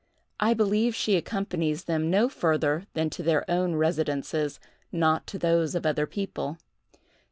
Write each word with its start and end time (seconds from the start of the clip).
I 0.39 0.55
believe 0.55 0.95
she 0.95 1.15
accompanies 1.15 1.83
them 1.83 2.09
no 2.09 2.27
further 2.27 2.87
than 2.95 3.11
to 3.11 3.21
their 3.21 3.45
own 3.47 3.75
residences, 3.75 4.59
not 4.91 5.27
to 5.27 5.37
those 5.37 5.75
of 5.75 5.85
other 5.85 6.07
people. 6.07 6.57